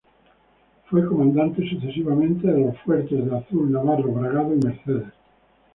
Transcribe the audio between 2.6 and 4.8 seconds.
los fuertes de Azul, Navarro, Bragado y